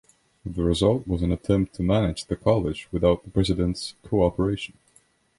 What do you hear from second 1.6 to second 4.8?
to manage the college without the president's co-operation.